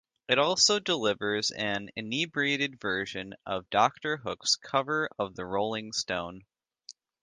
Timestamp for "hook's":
4.17-4.55